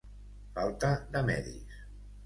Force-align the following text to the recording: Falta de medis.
Falta 0.55 0.89
de 1.17 1.25
medis. 1.31 1.81